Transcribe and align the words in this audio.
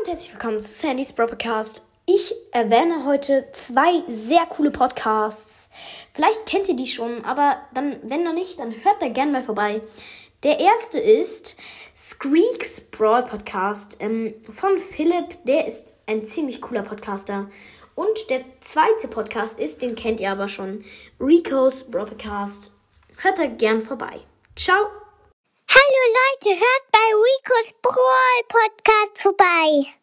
und 0.00 0.08
herzlich 0.08 0.32
willkommen 0.32 0.62
zu 0.62 0.72
Sandys 0.72 1.12
Broadcast. 1.12 1.84
Ich 2.06 2.34
erwähne 2.52 3.04
heute 3.04 3.48
zwei 3.52 4.02
sehr 4.08 4.46
coole 4.46 4.70
Podcasts. 4.70 5.68
Vielleicht 6.14 6.46
kennt 6.46 6.68
ihr 6.68 6.76
die 6.76 6.86
schon, 6.86 7.22
aber 7.24 7.60
dann, 7.74 7.96
wenn 8.04 8.22
noch 8.22 8.32
nicht, 8.32 8.58
dann 8.58 8.72
hört 8.82 9.02
da 9.02 9.08
gerne 9.08 9.32
mal 9.32 9.42
vorbei. 9.42 9.82
Der 10.42 10.58
erste 10.58 10.98
ist 10.98 11.58
Screeks 11.94 12.80
Brawl 12.90 13.24
Podcast 13.24 13.98
ähm, 14.00 14.32
von 14.48 14.78
Philipp. 14.78 15.44
Der 15.44 15.66
ist 15.66 15.92
ein 16.06 16.24
ziemlich 16.24 16.62
cooler 16.62 16.82
Podcaster. 16.82 17.50
Und 17.94 18.30
der 18.30 18.42
zweite 18.60 19.06
Podcast 19.08 19.58
ist, 19.58 19.82
den 19.82 19.96
kennt 19.96 20.20
ihr 20.20 20.30
aber 20.30 20.48
schon, 20.48 20.82
Rico's 21.20 21.84
Brawl 21.90 22.06
Podcast. 22.06 22.74
Hört 23.18 23.38
da 23.38 23.46
gern 23.46 23.82
vorbei. 23.82 24.20
Ciao! 24.56 24.78
Hallo 25.90 26.14
Leute, 26.44 26.60
hört 26.60 26.92
bei 26.92 26.98
Rico's 27.16 27.74
Brawl 27.82 28.42
Podcast 28.48 29.22
vorbei. 29.22 29.99